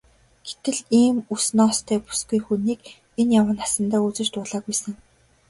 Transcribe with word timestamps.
Гэтэл 0.47 0.77
ийм 1.01 1.15
үс 1.33 1.45
ноостой 1.57 1.99
бүсгүй 2.05 2.39
хүнийг 2.45 2.81
энэ 3.19 3.33
яваа 3.41 3.53
насандаа 3.61 4.01
үзэж 4.07 4.27
дуулаагүй 4.33 4.75
сэн. 4.81 4.93